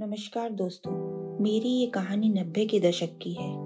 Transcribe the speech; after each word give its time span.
नमस्कार 0.00 0.50
दोस्तों, 0.50 0.92
मेरी 1.42 1.68
ये 1.68 1.86
कहानी 1.86 2.28
नब्बे 2.28 2.66
के 2.66 2.80
दशक 2.80 3.18
की 3.22 3.32
है। 3.32 3.56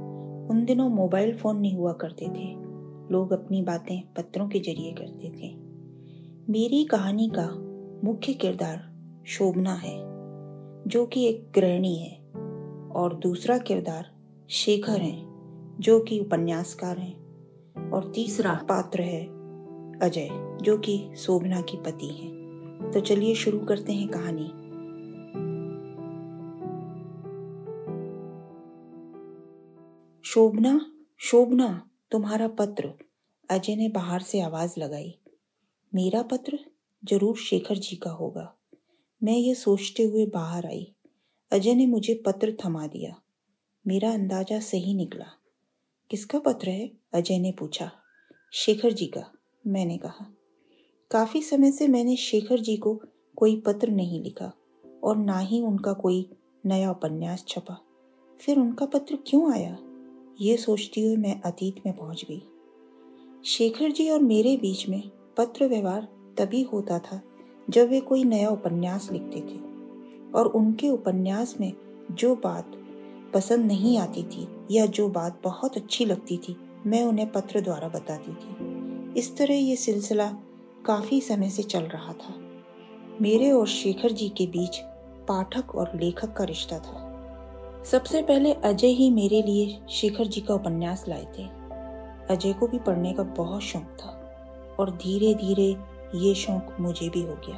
उन 0.46 0.64
दिनों 0.64 0.88
मोबाइल 0.88 1.36
फ़ोन 1.36 1.56
नहीं 1.56 1.76
हुआ 1.76 1.92
करते 1.92 2.26
थे। 2.26 2.56
लोग 3.12 3.32
अपनी 3.32 3.62
बातें 3.62 4.12
पत्रों 4.16 4.48
के 4.48 4.58
ज़रिए 4.60 4.92
करते 4.92 5.28
थे। 5.28 5.54
मेरी 6.52 6.84
कहानी 6.84 7.30
का 7.38 7.48
मुख्य 8.08 8.32
किरदार 8.32 8.92
शोभना 9.26 9.74
है, 9.74 9.98
जो 10.86 11.06
कि 11.06 11.26
एक 11.26 11.52
गृहिणी 11.54 11.96
है, 11.96 12.18
और 12.90 13.14
दूसरा 13.14 13.58
किरदार 13.58 14.14
शेखर 14.50 15.00
है, 15.00 15.22
जो 15.80 16.00
कि 16.00 16.20
उपन्यासकार 16.20 16.98
हैं, 16.98 17.16
और 17.90 18.12
तीसरा 18.14 18.54
पात्र 18.54 19.00
है 19.00 19.24
अजय, 19.98 20.58
जो 20.62 20.78
कि 20.78 21.10
शोभना 21.16 21.60
की 21.60 21.76
पति 21.76 22.06
हैं। 22.06 22.32
तो 22.94 23.00
चलिए 23.00 23.34
शुरू 23.34 23.58
करते 23.58 23.92
हैं 23.92 24.08
कहानी। 24.08 24.52
शोभना 30.34 30.92
शोभना, 31.18 31.90
तुम्हारा 32.10 32.48
पत्र। 32.48 32.92
अजय 33.50 33.76
ने 33.76 33.88
बाहर 33.88 34.20
से 34.20 34.40
आवाज़ 34.40 34.74
लगाई। 34.78 35.18
मेरा 35.94 36.22
पत्र? 36.22 36.58
ज़रूर 37.04 37.36
शेखर 37.36 37.76
जी 37.76 37.96
का 37.96 38.10
होगा। 38.10 38.56
मैं 39.22 39.36
ये 39.36 39.54
सोचते 39.54 40.02
हुए 40.02 40.26
बाहर 40.26 40.66
आई। 40.66 40.94
अजय 41.52 41.74
ने 41.74 41.86
मुझे 41.86 42.22
पत्र 42.26 42.56
थमा 42.64 42.86
दिया। 42.86 43.22
मेरा 43.86 44.12
अंदाज़ा 44.12 44.60
सही 44.60 44.94
निकला। 44.94 45.26
किसका 46.10 46.38
पत्र 46.38 46.68
है? 46.68 46.90
अजय 47.14 47.38
ने 47.38 47.52
पूछा। 47.52 47.90
शेखर 48.52 48.92
जी 48.92 49.06
का, 49.06 49.32
मैंने 49.66 49.98
कहा। 49.98 50.34
काफ़ी 51.10 51.42
समय 51.42 51.72
से 51.72 51.88
मैंने 51.88 52.16
शेखर 52.16 52.60
जी 52.60 52.76
को 52.76 53.02
कोई 53.36 53.60
पत्र 53.60 53.88
नहीं 53.88 54.22
लिखा 54.22 54.52
और 55.04 55.16
ना 55.16 55.38
ही 55.38 55.60
उनका 55.60 55.92
कोई 55.92 56.30
नया 56.66 56.90
उपन्यास 56.90 57.44
छपा। 57.48 57.80
फिर 58.40 58.58
उनका 58.58 58.86
पत्र 58.86 59.18
क्यों 59.26 59.52
आया? 59.52 59.78
ये 60.42 60.56
सोचती 60.56 61.02
हुई 61.02 61.16
मैं 61.16 61.40
अतीत 61.40 61.76
में 61.86 61.96
पहुँच 61.96 62.24
गई। 62.30 62.42
शेखर 63.44 63.90
जी 63.90 64.10
और 64.10 64.20
मेरे 64.20 64.56
बीच 64.56 64.88
में 64.88 65.02
पत्र 65.36 65.68
व्यवहार 65.68 66.08
तभी 66.38 66.62
होता 66.62 66.98
था 66.98 67.20
जब 67.70 67.88
वे 67.88 68.00
कोई 68.00 68.24
नया 68.24 68.48
उपन्यास 68.48 69.08
लिखते 69.12 69.40
थे 69.40 69.58
और 70.32 70.46
उनके 70.46 70.88
उपन्यास 70.88 71.54
में 71.60 71.72
जो 72.10 72.34
बात 72.34 72.72
पसंद 73.34 73.66
नहीं 73.66 73.98
आती 73.98 74.22
थी 74.22 74.48
या 74.70 74.86
जो 74.86 75.08
बात 75.08 75.40
बहुत 75.44 75.76
अच्छी 75.76 76.04
लगती 76.04 76.36
थी, 76.36 76.56
मैं 76.86 77.04
उन्हें 77.04 77.32
पत्र 77.32 77.60
द्वारा 77.60 77.88
बताती 77.88 78.32
थी। 78.32 79.20
इस 79.20 79.36
तरह 79.36 79.54
ये 79.54 79.76
सिलसिला 79.76 80.26
काफ़ी 80.86 81.20
समय 81.20 81.50
से 81.50 81.62
चल 81.62 81.82
रहा 81.82 82.12
था। 82.12 82.34
मेरे 83.20 83.50
और 83.50 83.66
शेखर 83.66 84.12
जी 84.12 84.28
के 84.28 84.46
बीच 84.46 84.76
पाठक 85.28 85.74
और 85.74 86.00
लेखक 86.00 86.32
का 86.32 86.44
रिश्ता 86.44 86.78
था। 86.78 87.01
सबसे 87.84 88.20
पहले 88.22 88.52
अजय 88.54 88.86
ही 88.86 89.10
मेरे 89.10 89.40
लिए 89.42 89.78
शेखर 89.90 90.26
जी 90.26 90.40
का 90.40 90.54
उपन्यास 90.54 91.04
लाए 91.08 91.24
थे। 91.38 91.44
अजय 92.30 92.52
को 92.52 92.66
भी 92.66 92.78
पढ़ने 92.78 93.12
का 93.12 93.22
बहुत 93.22 93.62
शौक 93.62 93.96
था 94.00 94.10
और 94.80 94.90
धीरे 94.96 95.34
धीरे 95.34 95.68
ये 96.18 96.34
शौक 96.34 96.76
मुझे 96.80 97.08
भी 97.08 97.22
हो 97.22 97.36
गया 97.46 97.56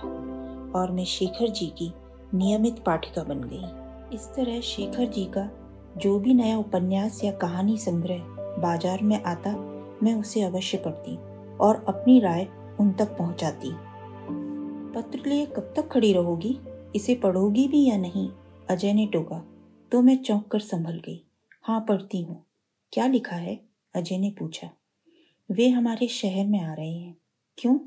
और 0.80 0.92
मैं 0.92 1.04
शेखर 1.04 1.48
जी 1.48 1.66
की 1.78 1.92
नियमित 2.34 2.78
पाठिका 2.78 3.24
बन 3.24 3.42
गई। 3.44 4.16
इस 4.16 4.26
तरह 4.36 4.60
शेखर 4.60 5.06
जी 5.06 5.24
का 5.36 5.48
जो 5.96 6.18
भी 6.18 6.34
नया 6.34 6.58
उपन्यास 6.58 7.22
या 7.24 7.32
कहानी 7.32 7.76
संग्रह 7.78 8.24
बाज़ार 8.60 9.02
में 9.02 9.22
आता, 9.22 9.56
मैं 10.02 10.14
उसे 10.14 10.42
अवश्य 10.42 10.78
पढ़ती 10.78 11.16
और 11.58 11.84
अपनी 11.88 12.20
राय 12.20 12.46
उन 12.80 12.92
तक 12.92 13.16
पहुंचाती। 13.18 13.72
पत्र 14.94 15.28
लिए 15.28 15.46
कब 15.46 15.72
तक 15.76 15.88
खड़ी 15.88 16.12
रहोगी? 16.12 16.58
इसे 16.96 17.14
पढ़ोगी 17.14 17.68
भी 17.68 17.88
या 17.88 17.96
नहीं? 17.96 18.28
अजय 18.70 18.92
ने 18.92 19.06
टोका। 19.06 19.44
तो 19.94 20.02
मैं 20.02 20.22
चौंक 20.22 20.48
कर 20.48 20.60
संभल 20.60 20.98
गई। 20.98 21.26
हाँ 21.62 21.80
पढ़ती 21.80 22.22
हूँ। 22.22 22.44
क्या 22.92 23.06
लिखा 23.06 23.36
है? 23.36 23.60
अजय 23.94 24.18
ने 24.18 24.30
पूछा। 24.30 24.70
वे 25.50 25.68
हमारे 25.68 26.08
शहर 26.08 26.46
में 26.46 26.60
आ 26.60 26.74
रहे 26.74 26.92
हैं। 26.92 27.16
क्यों? 27.58 27.78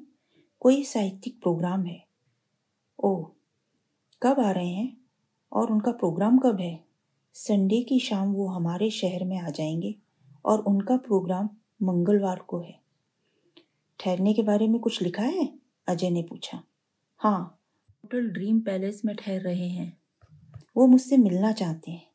कोई 0.59 0.84
साहित्यिक 0.84 1.41
प्रोग्राम 1.41 1.85
है। 1.85 2.06
ओ 3.03 3.23
कब 4.23 4.40
आ 4.40 4.51
रहे 4.51 4.68
हैं? 4.68 4.97
और 5.53 5.72
उनका 5.72 5.91
प्रोग्राम 5.91 6.38
कब 6.38 6.59
है? 6.59 6.84
संडे 7.34 7.81
की 7.81 8.00
शाम 8.00 8.34
वो 8.34 8.47
हमारे 8.47 8.89
शहर 8.89 9.24
में 9.24 9.39
आ 9.39 9.50
जाएँगे 9.50 9.95
और 10.45 10.59
उनका 10.59 10.97
प्रोग्राम 10.97 11.50
मंगलवार 11.84 12.39
को 12.39 12.59
है। 12.59 12.79
ठहरने 14.00 14.34
के 14.34 14.41
बारे 14.41 14.68
में 14.68 14.81
कुछ 14.81 15.01
लिखा 15.01 15.24
है? 15.24 15.59
अजय 15.88 16.09
ने 16.09 16.24
पूछा। 16.24 16.63
हाँ 17.18 17.62
होटल 17.89 18.29
ड्रीम 18.29 18.59
पैलेस 18.59 19.06
में 19.06 19.16
ठहर 19.16 19.41
रहे 19.41 19.68
हैं। 19.68 19.97
वो 20.77 20.88
मुझसे 20.88 21.17
मिलना 21.17 21.51
चाहते 21.51 21.91
हैं। 21.91 22.07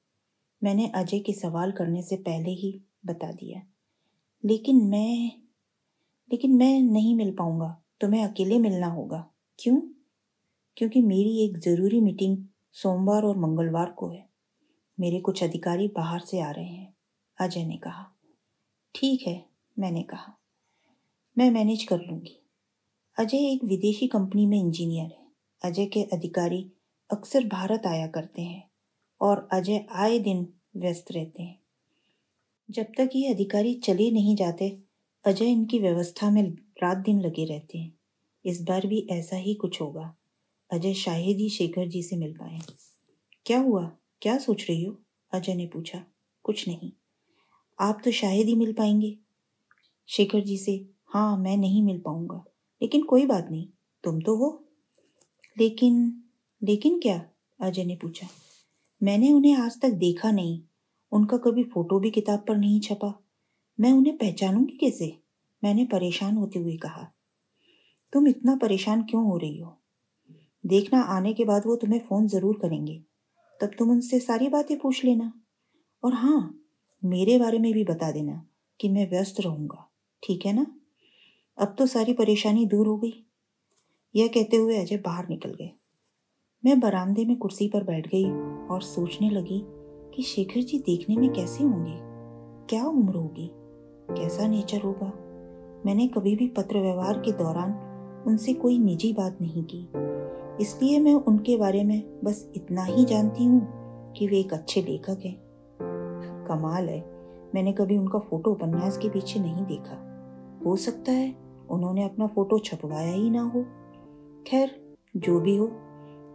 मैंने 0.65 0.89
अजय 0.89 1.19
के 1.19 1.33
सवाल 1.33 1.73
करने 1.73 2.03
से 2.03 2.17
पहले 2.17 2.51
ही 2.51 2.83
बता 3.07 3.33
दिया। 3.33 3.63
लेकिन 4.45 4.77
मैं 4.85 5.43
लेकिन 6.33 6.53
मैं 6.53 6.83
नहीं 6.83 7.15
मिल 7.15 7.35
पाऊँगा। 7.35 7.83
तुम्हें 8.01 8.25
अकेले 8.25 8.59
मिलना 8.59 8.87
होगा। 8.87 9.31
क्यों? 9.59 9.81
क्योंकि 10.77 11.03
मेरी 11.03 11.45
एक 11.45 11.59
ज़रूरी 11.59 12.01
मीटिंग 12.01 12.47
सोमवार 12.73 13.23
और 13.23 13.37
मंगलवार 13.37 13.91
को 13.91 14.09
है। 14.09 14.29
मेरे 15.01 15.21
कुछ 15.21 15.45
अधिकारी 15.45 15.89
बाहर 15.89 16.21
से 16.21 16.41
आ 16.41 16.51
रहे 16.51 16.69
हैं, 16.69 16.95
अजय 17.41 17.65
ने 17.65 17.77
कहा। 17.77 18.07
ठीक 18.95 19.23
है, 19.27 19.47
मैंने 19.79 20.03
कहा। 20.03 20.39
मैं 21.39 21.51
मैनेज 21.51 21.85
कर 21.85 21.99
लूँगी। 21.99 22.43
अजय 23.19 23.37
एक 23.37 23.65
विदेशी 23.65 24.07
कंपनी 24.07 24.47
में 24.47 24.59
इंजीनियर 24.61 25.07
है। 25.07 25.27
अजय 25.65 25.87
के 25.87 26.03
अधिकारी 26.03 26.73
अक्सर 27.13 27.45
भारत 27.45 27.87
आया 27.87 28.07
करते 28.07 28.43
हैं 28.43 28.71
और 29.21 29.49
अजय 29.53 29.87
आए 29.93 30.19
दिन 30.19 30.53
व्यस्त 30.77 31.13
रहते 31.13 31.43
हैं। 31.43 31.61
जब 32.71 32.87
तक 32.99 33.11
ये 33.15 33.35
अधिकारी 33.35 33.75
चले 33.75 34.11
नहीं 34.11 34.37
जाते, 34.37 34.79
अजय 35.25 35.45
इनकी 35.45 35.79
व्यवस्था 35.79 36.31
में 36.31 36.51
रात 36.53 36.97
दिन 36.97 37.21
लगे 37.21 37.45
रहते 37.45 37.79
हैं। 37.79 37.99
इस 38.45 38.63
बार 38.63 38.87
भी 38.87 39.07
ऐसा 39.11 39.37
ही 39.37 39.55
कुछ 39.55 39.81
होगा। 39.81 40.17
अजय 40.71 40.95
शाहिद 40.95 41.37
ही 41.37 41.49
शेखर 41.49 41.89
जी 41.89 42.03
से 42.03 42.17
मिल 42.17 42.33
पाए। 42.33 42.59
क्या 43.47 43.59
हुआ? 43.59 43.97
क्या 44.23 44.39
सोच 44.39 44.67
रही 44.69 44.85
हो? 44.85 44.97
अजय 45.33 45.55
ने 45.55 45.67
पूछा। 45.67 46.05
कुछ 46.43 46.69
नहीं। 46.69 46.93
आप 47.81 48.03
तो 48.05 48.11
शाहिद 48.11 48.47
ही 48.47 48.55
मिल 48.55 48.73
पाएँगे। 48.73 49.19
शेखर 50.09 50.41
जी 50.41 50.59
से 50.59 50.89
हाँ 51.07 51.39
मैं 51.39 51.57
नहीं 51.57 51.83
मिल 51.83 51.99
पाऊँगा। 51.99 52.45
लेकिन 52.83 53.03
कोई 53.03 53.27
बात 53.27 53.49
नहीं। 53.51 53.69
तुम 54.05 54.21
तो 54.21 54.37
हो। 54.37 54.65
लेकिन 55.59 56.22
लेकिन 56.65 57.01
क्या? 57.01 57.27
अजय 57.61 57.85
ने 57.85 57.97
पूछा। 57.97 58.27
मैंने 59.03 59.33
उन्हें 59.33 59.57
आज 59.57 59.81
तक 59.81 59.89
देखा 59.89 60.31
नहीं। 60.31 60.63
उनका 61.13 61.37
कभी 61.37 61.65
फ़ोटो 61.65 62.01
भी 62.01 62.11
किताब 62.11 62.45
पर 62.49 62.57
नहीं 62.57 62.81
छपा। 62.81 63.23
मैं 63.81 63.93
उन्हें 63.93 64.17
पहचानूँगी 64.17 64.77
कैसे? 64.77 65.19
मैंने 65.65 65.85
परेशान 65.85 66.37
होते 66.37 66.59
हुए 66.59 66.77
कहा। 66.77 67.13
तुम 68.13 68.29
इतना 68.29 68.57
परेशान 68.57 69.03
क्यों 69.03 69.25
हो 69.25 69.37
रही 69.37 69.59
हो? 69.59 69.79
देखना 70.67 71.01
आने 71.01 71.33
के 71.33 71.45
बाद 71.45 71.63
वो 71.67 71.77
तुम्हें 71.77 72.01
फ़ोन 72.01 72.27
ज़रूर 72.29 72.59
करेंगे। 72.63 73.03
तब 73.61 73.71
तुम 73.79 73.91
उनसे 73.91 74.21
सारी 74.21 74.49
बातें 74.49 74.79
पूछ 74.79 75.05
लेना। 75.05 75.33
और 76.05 76.15
हाँ 76.15 76.61
मेरे 77.05 77.39
बारे 77.39 77.59
में 77.59 77.73
भी 77.73 77.85
बता 77.85 78.11
देना 78.11 78.47
कि 78.81 78.89
मैं 78.89 79.11
व्यस्त 79.11 79.41
रहूँगा। 79.41 79.91
ठीक 80.23 80.47
है 80.47 80.53
ना? 80.53 80.67
अब 81.59 81.77
तो 81.79 81.87
सारी 81.87 82.13
परेशानी 82.13 82.67
दूर 82.67 82.87
हो 82.87 82.97
गई। 82.97 83.27
यह 84.17 84.29
कहते 84.29 84.57
हुए 84.57 84.77
अजय 84.77 84.97
बाहर 84.97 85.29
निकल 85.29 85.51
गए। 85.51 85.73
मैं 86.65 86.81
बरामदे 86.81 87.25
में 87.25 87.37
कुर्सी 87.37 87.69
पर 87.69 87.85
बैठ 87.85 88.09
गई 88.09 88.31
और 88.67 88.83
सोचने 88.83 89.31
लगी 89.31 89.67
कि 90.15 90.23
शेखर 90.23 90.61
जी 90.61 90.79
देखने 90.79 91.17
में 91.17 91.33
कैसे 91.33 91.65
होंगे? 91.65 91.99
क्या 92.69 92.85
उम्र 92.85 93.15
होगी? 93.15 93.51
कैसा 94.11 94.47
नेचर 94.47 94.81
होगा? 94.81 95.13
मैंने 95.87 96.09
कभी 96.09 96.37
भी 96.37 96.49
पत्र 96.49 96.79
व्यवहार 96.79 97.19
के 97.19 97.33
दौरान 97.33 97.73
उनसे 98.27 98.55
कोई 98.55 98.79
निजी 98.79 99.13
बात 99.13 99.39
नहीं 99.41 99.65
की। 99.65 99.89
इसलिए 100.63 101.01
मैं 101.01 101.15
उनके 101.15 101.57
बारे 101.57 101.85
में 101.85 102.21
बस 102.25 102.53
इतना 102.57 102.85
ही 102.85 103.05
जानती 103.05 103.45
हूँ 103.45 103.69
कि 104.13 104.27
वे 104.27 104.39
एक 104.39 104.53
अच्छे 104.53 104.83
लेखक 104.83 105.19
हैं। 105.25 105.43
कमाल 106.49 106.89
है, 106.89 107.05
मैंने 107.55 107.73
कभी 107.73 107.97
उनका 107.97 108.19
फ़ोटो 108.19 108.51
उपन्यास 108.51 108.99
के 108.99 109.09
पीछे 109.09 109.41
नहीं 109.41 109.65
देखा। 109.65 110.09
हो 110.67 110.77
सकता 110.77 111.13
है 111.13 111.35
उन्होंने 111.71 112.05
अपना 112.05 112.27
फ़ोटो 112.27 112.59
छपवाया 112.59 113.13
ही 113.13 113.31
ना 113.31 113.43
हो। 113.43 113.65
खैर, 114.47 114.97
जो 115.17 115.41
भी 115.41 115.57
हो 115.57 115.73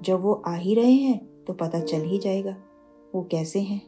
जब 0.02 0.22
वो 0.22 0.34
आ 0.48 0.56
ही 0.56 0.74
रहे 0.76 0.92
हैं 0.92 1.44
तो 1.44 1.54
पता 1.54 1.80
चल 1.80 2.02
ही 2.02 2.18
जाएगा, 2.20 2.56
वो 3.16 3.24
कैसे 3.24 3.60
हैं। 3.60 3.82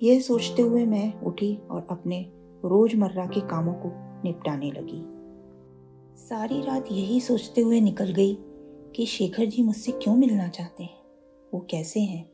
यह 0.00 0.20
सोचते 0.20 0.62
हुए 0.62 0.84
मैं 0.86 1.20
उठी 1.20 1.54
और 1.70 1.86
अपने 1.90 2.20
रोज़मर्रा 2.64 3.26
के 3.26 3.40
कामों 3.40 3.72
को 3.76 3.90
निपटाने 4.24 4.70
लगी। 4.70 5.02
सारी 6.18 6.60
रात 6.60 6.92
यही 6.92 7.20
सोचते 7.20 7.60
हुए 7.60 7.80
निकल 7.80 8.12
गई 8.12 8.36
कि 8.96 9.06
शेखर 9.06 9.46
जी 9.46 9.62
मुझसे 9.62 9.92
क्यों 9.92 10.14
मिलना 10.16 10.48
चाहते 10.48 10.84
हैं, 10.84 11.02
वो 11.52 11.60
कैसे 11.70 12.00
हैं, 12.00 12.24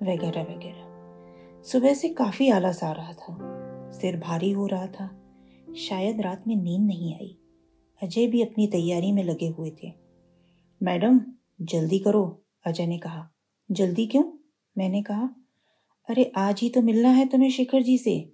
वगैरह 0.00 0.42
वगैरह। 0.44 1.62
सुबह 1.62 1.94
से 1.94 2.08
काफ़ी 2.08 2.48
आलस 2.50 2.82
आ 2.84 2.92
रहा 2.92 3.12
था, 3.12 3.36
सिर 3.90 4.16
भारी 4.16 4.50
हो 4.50 4.66
रहा 4.66 4.86
था, 4.86 5.10
शायद 5.78 6.20
रात 6.20 6.44
में 6.46 6.54
नींद 6.56 6.86
नहीं 6.86 7.14
आई, 7.14 7.36
अजय 8.00 8.26
भी 8.26 8.42
अपनी 8.42 8.66
तैयारी 8.66 9.12
में 9.12 9.22
लगे 9.24 9.48
हुए 9.48 9.70
थे। 9.82 9.92
मैडम, 10.80 11.20
जल्दी 11.62 11.98
करो 11.98 12.22
अजय 12.66 12.86
ने 12.86 12.98
कहा, 12.98 13.30
जल्दी 13.70 14.06
क्यों? 14.06 14.24
मैंने 14.78 15.02
कहा, 15.02 15.34
अरे, 16.08 16.32
आज 16.36 16.60
ही 16.60 16.70
तो 16.70 16.82
मिलना 16.82 17.08
है 17.08 17.26
तुम्हें 17.26 17.50
शेखर 17.50 17.82
जी 17.82 17.98
से। 17.98 18.32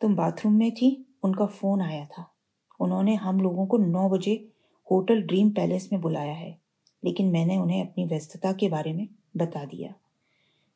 तुम 0.00 0.16
बाथरूम 0.16 0.54
में 0.54 0.72
थी, 0.72 1.16
उनका 1.22 1.46
फ़ोन 1.46 1.80
आया 1.80 2.06
था। 2.06 2.34
उन्होंने 2.80 3.14
हम 3.14 3.40
लोगों 3.40 3.66
को 3.66 3.78
नौ 3.78 4.08
बजे 4.08 4.48
होटल 4.90 5.22
ड्रीम 5.22 5.50
पैलेस 5.50 5.88
में 5.92 6.00
बुलाया 6.00 6.32
है, 6.32 6.58
लेकिन 7.04 7.26
मैंने 7.26 7.56
उन्हें 7.56 7.86
अपनी 7.86 8.04
व्यस्तता 8.04 8.52
के 8.52 8.68
बारे 8.68 8.92
में 8.92 9.08
बता 9.36 9.64
दिया। 9.64 9.94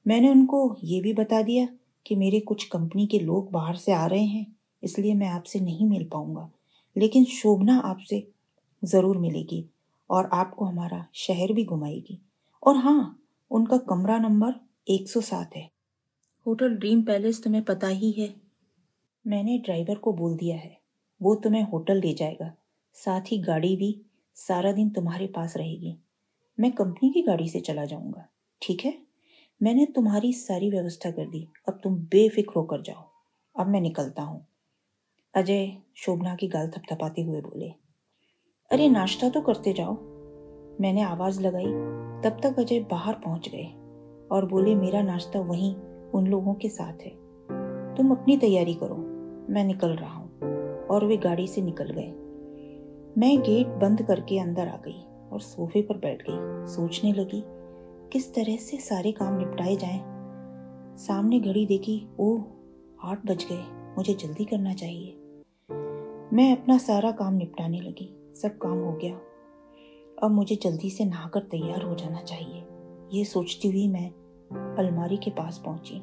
मैंने 0.06 0.28
उनको 0.28 0.76
ये 0.84 1.00
भी 1.00 1.12
बता 1.12 1.42
दिया 1.42 1.68
कि 2.06 2.16
मेरे 2.16 2.40
कुछ 2.40 2.64
कंपनी 2.64 3.06
के 3.06 3.18
लोग 3.18 3.50
बाहर 3.50 3.76
से 3.76 3.92
आ 3.92 4.06
रहे 4.06 4.24
हैं, 4.24 4.56
इसलिए 4.82 5.14
मैं 5.14 5.28
आपसे 5.28 5.60
नहीं 5.60 5.86
मिल 5.86 6.04
पाऊँगा। 6.04 6.50
लेकिन 6.96 7.24
शोभना 7.24 7.78
आपसे 7.78 8.28
ज़रूर 8.84 9.18
मिलेगी 9.18 9.66
और 10.10 10.30
आपको 10.32 10.64
हमारा 10.64 11.06
शहर 11.14 11.52
भी 11.52 11.64
घुमाएगी। 11.64 12.20
और 12.64 12.76
हाँ 12.76 13.20
उनका 13.50 13.76
कमरा 13.78 14.18
नंबर 14.18 14.54
107 14.88 15.56
है। 15.56 15.68
होटल 16.46 16.76
ड्रीम 16.76 17.02
पैलेस 17.02 17.42
तुम्हें 17.42 17.62
पता 17.64 17.88
ही 17.88 18.10
है। 18.12 18.34
मैंने 19.24 19.58
ड्राइवर 19.58 19.94
को 19.94 20.12
बोल 20.12 20.36
दिया 20.36 20.56
है 20.56 20.76
वो 21.20 21.34
तुम्हें 21.34 21.62
होटल 21.62 22.00
ले 22.00 22.12
जाएगा 22.14 22.52
साथ 22.96 23.32
ही 23.32 23.38
गाड़ी 23.38 23.74
भी 23.76 23.90
सारा 24.36 24.72
दिन 24.72 24.90
तुम्हारे 24.90 25.26
पास 25.26 25.56
रहेगी। 25.56 25.96
मैं 26.58 26.70
कंपनी 26.72 27.10
की 27.10 27.22
गाड़ी 27.22 27.48
से 27.48 27.60
चला 27.60 27.84
जाऊँगा 27.84 28.28
ठीक 28.62 28.84
है? 28.84 28.94
मैंने 29.60 29.86
तुम्हारी 29.86 30.32
सारी 30.32 30.70
व्यवस्था 30.70 31.10
कर 31.10 31.26
दी 31.26 31.46
अब 31.68 31.80
तुम 31.84 31.96
बेफिक्र 31.96 32.52
होकर 32.56 32.82
जाओ। 32.82 33.04
अब 33.56 33.66
मैं 33.66 33.80
निकलता 33.80 34.22
हूँ। 34.22 34.46
अजय 35.34 35.76
शोभना 35.96 36.34
की 36.36 36.48
गाल 36.48 36.68
थपथपाते 36.68 37.22
हुए 37.22 37.40
बोले 37.40 37.68
अरे 38.70 38.88
नाश्ता 38.88 39.28
तो 39.28 39.40
करते 39.40 39.72
जाओ। 39.72 40.13
मैंने 40.80 41.02
आवाज़ 41.02 41.40
लगाई। 41.40 41.94
तब 42.22 42.36
तक 42.42 42.58
अजय 42.58 42.80
बाहर 42.80 43.14
पहुँच 43.14 43.48
गए 43.48 43.66
और 44.32 44.46
बोले, 44.46 44.74
मेरा 44.74 45.02
नाश्ता 45.02 45.40
वहीं 45.40 45.76
उन 46.14 46.26
लोगों 46.26 46.54
के 46.54 46.68
साथ 46.68 47.02
है। 47.02 47.24
तुम 47.94 48.10
अपनी 48.10 48.36
तैयारी 48.36 48.74
करो, 48.74 48.96
मैं 49.52 49.64
निकल 49.64 49.88
रहा 49.88 50.14
हूँ। 50.14 50.24
और 50.86 51.04
वे 51.04 51.16
गाड़ी 51.16 51.46
से 51.46 51.62
निकल 51.62 51.84
गए। 51.84 52.12
मैं 53.18 53.40
गेट 53.40 53.66
बंद 53.66 54.02
करके 54.02 54.38
अंदर 54.38 54.68
आ 54.68 54.76
गई 54.76 55.28
और 55.32 55.40
सोफे 55.40 55.82
पर 55.82 55.96
बैठ 55.96 56.22
गई। 56.30 56.66
सोचने 56.72 57.12
लगी, 57.12 57.44
किस 58.12 58.34
तरह 58.34 58.56
से 58.56 58.76
सारे 58.76 59.12
काम 59.12 59.38
निपटाए 59.38 59.76
जाएँ। 59.76 60.04
सामने 60.96 61.40
घड़ी 61.40 61.66
देखी 61.66 62.08
ओ 62.20 62.38
आठ 63.04 63.26
बज 63.26 63.46
गए, 63.52 63.64
मुझे 63.96 64.14
जल्दी 64.14 64.44
करना 64.44 64.72
चाहिए। 64.72 65.20
मैं 66.32 66.52
अपना 66.52 66.78
सारा 66.78 67.10
काम 67.10 67.34
निपटाने 67.34 67.80
लगी। 67.80 68.32
सब 68.42 68.58
काम 68.58 68.78
हो 68.78 68.92
गया। 68.92 69.20
अब 70.24 70.30
मुझे 70.30 70.56
जल्दी 70.56 70.90
से 70.90 71.04
नहाकर 71.04 71.40
तैयार 71.40 71.82
हो 71.82 71.94
जाना 71.94 72.22
चाहिए 72.22 72.64
ये 73.12 73.24
सोचती 73.24 73.68
हुई 73.68 73.88
मैं 73.88 74.10
अलमारी 74.76 75.16
के 75.16 75.30
पास 75.30 75.62
पहुँची 75.64 76.00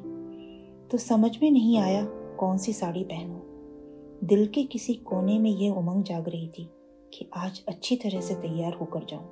तो 0.88 0.98
समझ 0.98 1.38
में 1.42 1.50
नहीं 1.50 1.78
आया 1.78 2.04
कौन 2.10 2.58
सी 2.58 2.72
साड़ी 2.72 3.04
पहनूं। 3.04 4.26
दिल 4.26 4.46
के 4.46 4.62
किसी 4.62 4.94
कोने 4.94 5.38
में 5.38 5.50
यह 5.50 5.72
उमंग 5.72 6.04
जाग 6.04 6.28
रही 6.28 6.48
थी 6.48 6.70
कि 7.14 7.30
आज 7.36 7.62
अच्छी 7.68 7.96
तरह 7.96 8.20
से 8.20 8.34
तैयार 8.34 8.74
होकर 8.74 9.04
जाऊँ। 9.04 9.28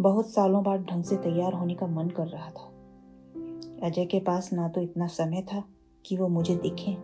बहुत 0.00 0.30
सालों 0.30 0.64
बाद 0.64 0.84
ढंग 0.84 1.04
से 1.04 1.16
तैयार 1.16 1.52
होने 1.52 1.74
का 1.74 1.86
मन 1.86 2.08
कर 2.08 2.26
रहा 2.26 2.50
था 2.50 2.68
अजय 3.86 4.04
के 4.04 4.20
पास 4.20 4.52
ना 4.52 4.68
तो 4.68 4.80
इतना 4.80 5.06
समय 5.06 5.42
था 5.42 5.64
कि 6.06 6.16
वो 6.16 6.28
मुझे 6.28 6.56
दिखें 6.56 6.94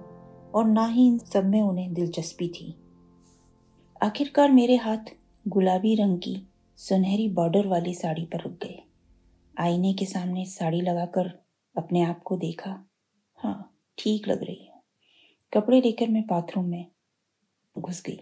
और 0.54 0.64
ना 0.64 0.86
ही 0.86 1.06
इन 1.06 1.18
सब 1.18 1.44
में 1.44 1.62
उन्हें 1.62 1.94
दिलचस्पी 1.94 2.48
थी 2.48 2.74
आखिरकार 4.02 4.52
मेरे 4.52 4.76
हाथ 4.76 5.16
गुलाबी 5.48 5.94
रंग 5.94 6.18
की 6.18 6.47
सुनहरी 6.78 7.28
बॉर्डर 7.28 7.66
वाली 7.66 7.94
साड़ी 7.94 8.24
पर 8.24 8.40
रुक 8.40 8.52
गए 8.52 8.82
आईने 9.60 9.92
के 9.92 10.04
सामने 10.04 10.44
साड़ी 10.44 10.80
लगाकर 10.80 11.30
अपने 11.76 12.02
आप 12.02 12.22
को 12.22 12.36
देखा। 12.36 12.84
हाँ 13.36 13.74
ठीक 13.98 14.28
लग 14.28 14.44
रही 14.44 14.66
हूँ। 14.66 14.82
कपड़े 15.54 15.80
लेकर 15.80 16.08
मैं 16.08 16.22
बाथरूम 16.22 16.64
में 16.64 16.86
घुस 17.78 18.02
गई। 18.02 18.20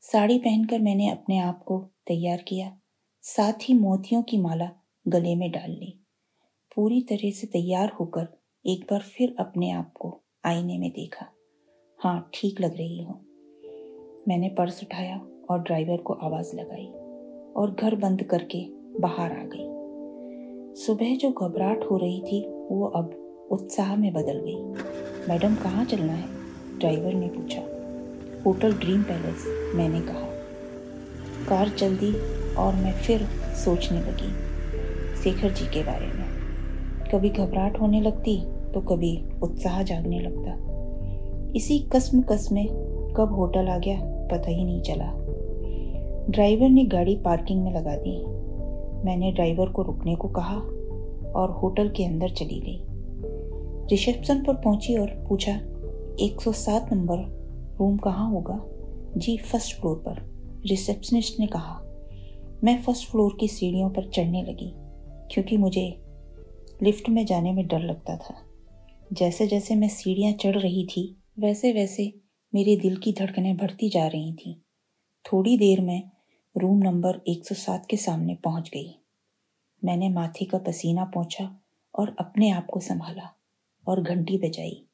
साड़ी 0.00 0.38
पहनकर 0.38 0.78
मैंने 0.78 1.10
अपने 1.10 1.38
आप 1.38 1.62
को 1.64 1.78
तैयार 2.06 2.42
किया। 2.48 2.76
साथ 3.22 3.52
ही 3.62 3.74
मोतियों 3.74 4.22
की 4.22 4.38
माला 4.38 4.70
गले 5.08 5.34
में 5.34 5.50
डाल 5.50 5.70
ली। 5.70 6.00
पूरी 6.76 7.00
तरह 7.00 7.30
से 7.30 7.46
तैयार 7.46 7.92
होकर 8.00 8.28
एक 8.66 8.86
बार 8.90 9.00
फिर 9.00 9.36
अपने 9.38 9.70
आप 9.70 9.92
को 10.00 10.20
आईने 10.44 10.78
में 10.78 10.90
देखा। 10.90 11.26
हाँ 11.98 12.30
ठीक 12.34 12.60
लग 12.60 12.76
रही 12.76 13.02
हूँ। 13.02 13.20
मैंने 14.28 14.48
पर्स 14.48 14.82
उठाया 14.82 15.18
और 15.50 15.62
ड्राइवर 15.62 15.96
को 15.96 16.12
आवाज़ 16.12 16.56
लगाई। 16.56 17.03
और 17.56 17.70
घर 17.70 17.94
बंद 17.94 18.22
करके 18.22 18.66
बाहर 19.00 19.32
आ 19.32 19.44
गई। 19.44 19.70
सुबह 20.74 21.16
जो 21.16 21.30
घबराहट 21.30 21.84
हो 21.90 21.96
रही 21.96 22.20
थी, 22.20 22.46
वो 22.48 22.86
अब 22.86 23.10
उत्साह 23.50 23.96
में 23.96 24.12
बदल 24.12 24.40
गई। 24.46 24.62
मैडम, 25.28 25.54
कहाँ 25.54 25.84
चलना 25.84 26.12
है? 26.12 26.24
ड्राइवर 26.78 27.12
ने 27.12 27.28
पूछा। 27.28 27.60
होटल 28.46 28.72
ड्रीम 28.72 29.02
पैलेस, 29.02 29.72
मैंने 29.74 30.00
कहा। 30.00 30.28
कार 31.48 31.68
चल 31.68 31.96
दी 31.96 32.12
और 32.54 32.74
मैं 32.74 32.92
फिर 32.92 33.22
सोचने 33.64 34.00
लगी 34.00 34.44
शेखर 35.22 35.50
जी 35.50 35.66
के 35.66 35.82
बारे 35.82 36.06
में। 36.06 36.34
कभी 37.12 37.30
घबराहट 37.30 37.80
होने 37.80 38.00
लगती 38.00 38.40
तो 38.72 38.80
कभी 38.80 39.24
उत्साह 39.42 39.82
जागने 39.82 40.18
लगता। 40.20 40.74
इसी 41.56 41.78
कस्म 41.78 42.22
कस्म 42.22 42.56
कब 43.16 43.32
होटल 43.32 43.68
आ 43.68 43.78
गया, 43.78 44.00
पता 44.04 44.50
ही 44.50 44.64
नहीं 44.64 44.82
चला। 44.82 45.23
ड्राइवर 46.30 46.68
ने 46.68 46.84
गाड़ी 46.84 47.16
पार्किंग 47.16 47.64
में 47.64 47.74
लगा 47.74 47.96
दी। 47.96 48.24
मैंने 49.04 49.32
ड्राइवर 49.32 49.68
को 49.68 49.82
रुकने 49.82 50.16
को 50.16 50.28
कहा 50.28 50.56
और 51.32 51.50
होटल 51.50 51.88
के 51.88 52.04
अंदर 52.04 52.28
चली 52.28 52.60
गई। 52.60 52.84
रिसेप्शन 53.90 54.42
पर 54.42 54.54
पहुँची 54.54 54.96
और 54.96 55.08
पूछा 55.28 55.60
107 56.20 56.92
नंबर 56.92 57.16
रूम 57.78 57.96
कहाँ 57.96 58.30
होगा? 58.30 58.60
जी, 59.16 59.36
फ़र्स्ट 59.36 59.80
फ्लोर 59.80 59.96
पर, 59.96 60.34
रिसेप्शनिस्ट 60.66 61.40
ने 61.40 61.46
कहा। 61.46 61.80
मैं 62.64 62.82
फ़र्स्ट 62.82 63.10
फ्लोर 63.10 63.36
की 63.40 63.48
सीढ़ियों 63.48 63.90
पर 63.90 64.08
चढ़ने 64.10 64.42
लगी, 64.42 64.72
क्योंकि 65.34 65.56
मुझे 65.56 66.02
लिफ्ट 66.82 67.08
में 67.08 67.26
जाने 67.26 67.52
में 67.52 67.66
डर 67.66 67.80
लगता 67.80 68.16
था। 68.16 68.34
जैसे 69.12 69.46
जैसे 69.46 69.74
मैं 69.74 69.88
सीढ़ियाँ 69.88 70.32
चढ़ 70.32 70.56
रही 70.56 70.86
थी 70.86 71.22
वैसे 71.38 71.72
वैसे 71.72 72.14
मेरे 72.54 72.76
दिल 72.76 72.96
की 72.96 73.12
धड़कनें 73.12 73.56
बढ़ती 73.56 73.88
जा 73.88 74.06
रही 74.06 74.32
थीं। 74.32 74.54
थोड़ी 75.32 75.58
देर 75.58 75.80
में 75.80 76.10
रूम 76.56 76.78
नंबर 76.78 77.20
107 77.28 77.86
के 77.86 77.96
सामने 77.96 78.34
पहुँच 78.34 78.68
गई। 78.68 79.00
मैंने 79.84 80.08
माथे 80.08 80.44
का 80.44 80.58
पसीना 80.58 81.04
पहुँचा 81.04 81.60
और 81.94 82.16
अपने 82.18 82.50
आप 82.50 82.66
को 82.66 82.80
संभाला 82.80 83.34
और 83.88 84.02
घंटी 84.02 84.38
बजाई। 84.38 84.84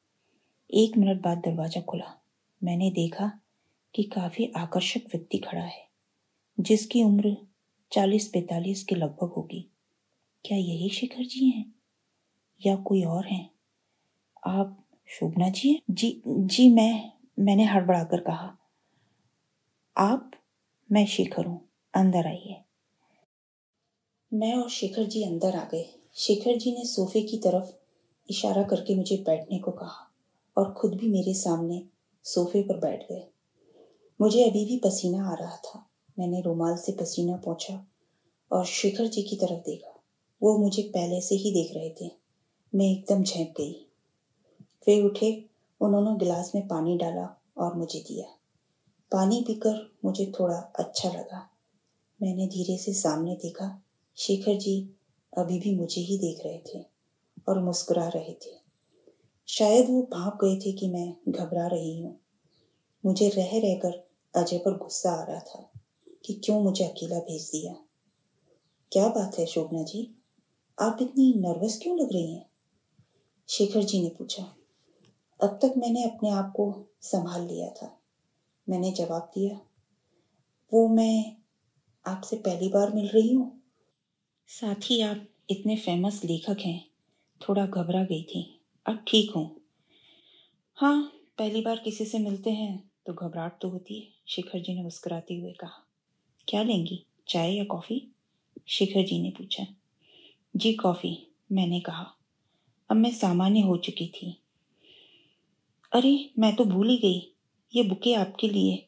एक 0.73 0.97
मिनट 0.97 1.21
बाद 1.21 1.37
दरवाज़ा 1.37 1.81
खुला। 1.81 2.21
मैंने 2.63 2.91
देखा 2.91 3.39
कि 3.95 4.03
काफ़ी 4.03 4.51
आकर्षक 4.57 4.99
व्यक्ति 4.99 5.37
खड़ा 5.37 5.61
है, 5.61 5.87
जिसकी 6.59 7.03
उम्र 7.03 7.37
चालीस 7.91 8.27
पैतालीस 8.27 8.83
के 8.83 8.95
लगभग 8.95 9.33
होगी। 9.37 9.69
क्या 10.45 10.57
यही 10.57 10.89
शिखर 10.89 11.23
जी 11.23 11.49
हैं 11.49 11.75
या 12.65 12.75
कोई 12.75 13.03
और 13.03 13.27
हैं? 13.27 13.49
आप 14.47 14.85
शोभना 15.07 15.49
जी 15.49 15.71
हैं? 15.71 15.81
जी 15.89 16.21
जी 16.27 16.69
मैं, 16.69 17.11
मैंने 17.39 17.65
हड़बड़ाकर 17.65 18.19
कहा। 18.19 18.57
आप 20.01 20.31
मैं 20.91 21.05
शेखर 21.05 21.45
हूँ, 21.45 21.69
अंदर 21.93 22.27
आइए। 22.27 22.61
मैं 24.33 24.53
और 24.53 24.69
शेखर 24.69 25.03
जी 25.03 25.23
अंदर 25.23 25.55
आ 25.55 25.63
गए। 25.65 25.99
शेखर 26.15 26.57
जी 26.57 26.71
ने 26.71 26.85
सोफे 26.85 27.21
की 27.21 27.37
तरफ़ 27.37 27.71
इशारा 28.29 28.63
करके 28.63 28.95
मुझे 28.95 29.17
बैठने 29.17 29.59
को 29.59 29.71
कहा 29.71 30.11
और 30.57 30.73
खुद 30.73 30.93
भी 30.93 31.07
मेरे 31.07 31.33
सामने 31.33 31.83
सोफे 32.23 32.63
पर 32.63 32.77
बैठ 32.77 33.03
गए। 33.03 33.27
मुझे 34.21 34.49
अभी 34.49 34.65
भी 34.65 34.77
पसीना 34.77 35.31
आ 35.31 35.33
रहा 35.33 35.55
था। 35.55 35.89
मैंने 36.19 36.41
रुमाल 36.41 36.77
से 36.77 36.91
पसीना 36.91 37.37
पहुँचा 37.37 37.87
और 38.51 38.65
शेखर 38.65 39.07
जी 39.07 39.21
की 39.21 39.35
तरफ़ 39.35 39.59
देखा। 39.59 40.03
वो 40.43 40.57
मुझे 40.57 40.83
पहले 40.83 41.21
से 41.21 41.35
ही 41.35 41.51
देख 41.51 41.73
रहे 41.75 41.89
थे। 42.01 42.11
मैं 42.75 42.85
एकदम 42.85 43.23
झेंप 43.23 43.53
गई। 43.57 43.87
वे 44.87 45.01
उठे, 45.01 45.45
उन्होंने 45.81 46.17
गिलास 46.17 46.51
में 46.55 46.67
पानी 46.67 46.97
डाला 46.97 47.41
और 47.57 47.75
मुझे 47.75 47.99
दिया। 47.99 48.40
पानी 49.11 49.43
पीकर 49.47 49.91
मुझे 50.05 50.31
थोड़ा 50.39 50.55
अच्छा 50.55 51.09
लगा। 51.09 51.49
मैंने 52.21 52.47
धीरे 52.47 52.77
से 52.77 52.93
सामने 52.93 53.35
देखा, 53.35 53.83
शेखर 54.17 54.57
जी 54.57 54.89
अभी 55.37 55.59
भी 55.59 55.75
मुझे 55.75 56.01
ही 56.01 56.17
देख 56.17 56.45
रहे 56.45 56.59
थे 56.59 56.85
और 57.47 57.63
मुस्कुरा 57.63 58.07
रहे 58.07 58.33
थे। 58.33 58.61
शायद 59.47 59.89
वो 59.89 60.01
भाप 60.01 60.39
गए 60.43 60.55
थे 60.55 60.71
कि 60.71 60.87
मैं 60.87 61.15
घबरा 61.29 61.67
रही 61.67 62.01
हूँ। 62.01 62.19
मुझे 63.05 63.29
रह 63.29 63.59
रहकर 63.59 64.07
अजय 64.35 64.57
पर 64.57 64.77
गुस्सा 64.77 65.11
आ 65.11 65.23
रहा 65.23 65.39
था 65.39 65.71
कि 66.25 66.33
क्यों 66.33 66.61
मुझे 66.61 66.85
अकेला 66.85 67.19
भेज 67.19 67.49
दिया। 67.49 67.73
क्या 68.91 69.07
बात 69.07 69.39
है 69.39 69.45
शोभना 69.45 69.83
जी, 69.83 70.15
आप 70.81 70.97
इतनी 71.01 71.33
नर्वस 71.37 71.79
क्यों 71.83 71.99
लग 71.99 72.13
रही 72.13 72.33
हैं? 72.33 72.45
शेखर 73.49 73.83
जी 73.83 74.01
ने 74.01 74.09
पूछा। 74.09 74.43
अब 75.43 75.59
तक 75.61 75.73
मैंने 75.77 76.03
अपने 76.03 76.29
आप 76.29 76.53
को 76.55 76.85
संभाल 77.01 77.41
लिया 77.41 77.69
था। 77.69 78.00
मैंने 78.71 78.91
जवाब 78.91 79.31
दिया। 79.35 79.59
वो 80.73 80.87
मैं 80.87 81.35
आपसे 82.05 82.35
पहली 82.35 82.69
बार 82.69 82.93
मिल 82.93 83.07
रही 83.07 83.33
हूँ। 83.33 83.61
साथ 84.47 84.75
ही 84.75 85.01
आप 85.01 85.27
इतने 85.49 85.77
फ़ेमस 85.77 86.21
लेखक 86.25 86.57
हैं। 86.59 86.87
थोड़ा 87.41 87.65
घबरा 87.65 88.03
गई 88.03 88.23
थी। 88.23 88.61
अब 88.85 89.05
ठीक 89.07 89.31
हूँ। 89.35 89.61
हाँ 90.75 91.11
पहली 91.37 91.61
बार 91.61 91.77
किसी 91.77 92.05
से 92.05 92.19
मिलते 92.19 92.49
हैं 92.49 92.91
तो 93.05 93.13
घबराहट 93.13 93.59
तो 93.61 93.69
होती 93.69 93.99
है, 93.99 94.07
शिखर 94.27 94.59
जी 94.59 94.73
ने 94.73 94.83
मुस्कुराते 94.83 95.35
हुए 95.35 95.51
कहा। 95.51 95.87
क्या 96.47 96.63
लेंगी, 96.63 97.05
चाय 97.29 97.51
या 97.51 97.63
कॉफ़ी? 97.63 98.11
शिखर 98.67 99.05
जी 99.05 99.21
ने 99.21 99.29
पूछा। 99.29 99.65
जी, 100.55 100.73
कॉफ़ी, 100.73 101.27
मैंने 101.51 101.79
कहा। 101.79 102.15
अब 102.89 102.97
मैं 102.97 103.11
सामान्य 103.11 103.59
हो 103.59 103.77
चुकी 103.77 104.07
थी। 104.07 104.41
अरे, 105.91 106.29
मैं 106.39 106.55
तो 106.55 106.65
भूल 106.65 106.89
ही 106.89 106.97
गई। 106.97 107.30
ये 107.75 107.83
बुके 107.83 108.13
आपके 108.13 108.47
लिए। 108.47 108.87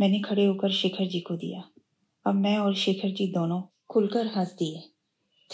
मैंने 0.00 0.20
खड़े 0.20 0.44
होकर 0.44 0.70
शेखर 0.70 1.06
जी 1.06 1.20
को 1.20 1.36
दिया। 1.36 1.70
अब 2.26 2.34
मैं 2.34 2.58
और 2.58 2.74
शेखर 2.74 3.10
जी 3.10 3.26
दोनों 3.26 3.62
खुलकर 3.90 4.26
हंस 4.26 4.52
दिए 4.52 4.82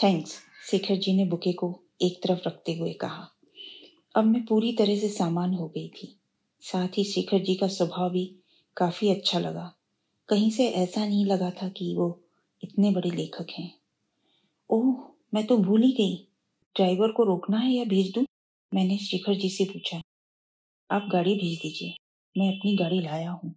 थैंक्स, 0.02 0.40
शेखर 0.71 0.97
जी 0.97 1.12
ने 1.12 1.25
बुके 1.25 1.52
को 1.52 1.83
एक 2.02 2.21
तरफ़ 2.23 2.40
रखते 2.47 2.75
हुए 2.75 2.92
कहा। 2.92 3.28
अब 4.16 4.25
मैं 4.25 4.47
पूरी 4.47 4.73
तरह 4.73 4.99
से 4.99 5.09
सामान 5.09 5.54
हो 5.54 5.68
गई 5.68 5.88
थी। 5.88 6.21
साथ 6.61 6.88
ही 6.88 7.04
शेखर 7.04 7.38
जी 7.38 7.54
का 7.54 7.68
स्वभाव 7.68 8.11
भी 8.11 8.37
काफ़ी 8.76 9.11
अच्छा 9.11 9.38
लगा। 9.38 9.75
कहीं 10.28 10.50
से 10.50 10.68
ऐसा 10.68 11.06
नहीं 11.06 11.26
लगा 11.26 11.50
था 11.50 11.68
कि 11.68 11.95
वो 11.95 12.23
इतने 12.64 12.90
बड़े 12.90 13.11
लेखक 13.11 13.47
हैं। 13.59 13.78
ओह, 14.71 14.95
मैं 15.35 15.47
तो 15.47 15.56
भूल 15.56 15.83
ही 15.83 15.92
गई। 15.92 16.16
ड्राइवर 16.76 17.12
को 17.12 17.25
रोकना 17.25 17.59
है 17.59 17.73
या 17.73 17.85
भेज 17.85 18.12
दूँ? 18.14 18.25
मैंने 18.75 18.99
शेखर 18.99 19.35
जी 19.35 19.49
से 19.49 19.64
पूछा। 19.64 20.00
आप 20.90 21.09
गाड़ी 21.12 21.35
भेज 21.35 21.59
दीजिए। 21.59 22.06
मैं 22.38 22.49
अपनी 22.49 22.76
गाड़ी 22.76 23.00
लाया 23.00 23.31
हूँ। 23.31 23.55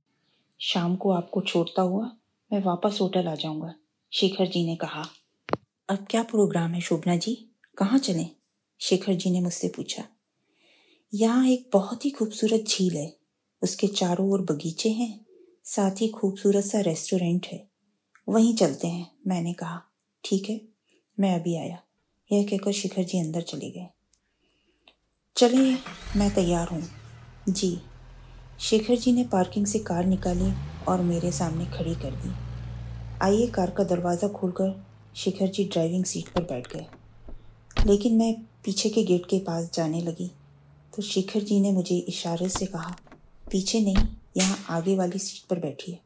शाम 0.60 0.96
को 0.96 1.12
आपको 1.12 1.42
छोड़ता 1.42 1.82
हुआ 1.82 2.12
मैं 2.52 2.62
वापस 2.64 2.98
होटल 3.02 3.28
आ 3.28 3.36
जाऊँगा, 3.36 3.74
शेखर 4.14 4.46
जी 4.46 4.66
ने 4.66 4.76
कहा। 4.76 5.04
अब 5.90 6.06
क्या 6.10 6.24
प्रोग्राम 6.24 6.72
है 6.72 6.82
शोभना 6.82 7.16
जी? 7.16 7.50
कहाँ 7.78 8.00
चलें? 8.00 8.30
शेखर 8.80 9.14
जी 9.14 9.30
ने 9.30 9.42
मुझसे 9.42 9.68
पूछा। 9.68 10.04
यहाँ 11.14 11.48
एक 11.48 11.70
बहुत 11.74 12.06
ही 12.06 12.10
खूबसूरत 12.10 12.66
झील 12.68 12.98
है। 12.98 13.16
उसके 13.62 13.88
चारों 13.88 14.30
ओर 14.30 14.42
बगीचे 14.42 14.90
हैं, 14.90 15.26
साथ 15.64 16.02
ही 16.02 16.08
खूबसूरत 16.08 16.64
सा 16.64 16.80
रेस्टोरेंट 16.80 17.48
है। 17.48 17.68
वहीं 18.30 18.56
चलते 18.56 18.88
हैं, 18.88 19.12
मैंने 19.28 19.54
कहा। 19.54 19.82
ठीक 20.24 20.50
है, 20.50 20.62
मैं 21.20 21.36
अभी 21.36 21.56
आया। 21.56 21.84
यह 22.32 22.44
कहकर 22.44 22.72
शिखर 22.72 23.04
जी 23.04 23.20
अंदर 23.20 23.42
चले 23.42 23.70
गए। 23.70 23.88
चलिए 25.36 25.78
मैं 26.16 26.34
तैयार 26.36 26.68
हूँ। 26.68 26.84
जी। 27.50 27.78
शेखर 28.60 28.96
जी 28.96 29.12
ने 29.14 29.24
पार्किंग 29.24 29.66
से 29.66 29.80
कार 29.80 30.06
निकाली 30.06 30.52
और 30.88 31.02
मेरे 31.02 31.32
सामने 31.32 31.66
खड़ी 31.68 31.94
कर 31.96 32.12
दी। 32.14 32.32
आइए 33.22 33.46
कार 33.48 33.70
का 33.70 33.84
दरवाज़ा 33.84 34.28
खोलकर 34.30 34.74
शेखर 35.16 35.48
जी 35.48 35.64
ड्राइविंग 35.66 36.04
सीट 36.06 36.30
पर 36.30 36.42
बैठ 36.44 36.68
गए। 36.74 36.86
लेकिन 37.86 38.18
मैं 38.18 38.34
पीछे 38.66 38.90
के 38.90 39.04
गेट 39.04 39.26
के 39.26 39.40
पास 39.40 39.70
जाने 39.74 40.02
लगी 40.02 40.30
तो 40.94 41.02
शेखर 41.02 41.42
जी 41.42 41.60
ने 41.62 41.72
मुझे 41.72 41.98
इशारे 41.98 42.50
से 42.50 42.66
कहा, 42.66 42.96
पीछे 43.46 43.80
नहीं, 43.80 44.08
यहाँ 44.38 44.58
आगे 44.70 44.96
वाली 44.98 45.20
सीट 45.20 45.48
पर 45.50 45.60
बैठिए। 45.60 46.00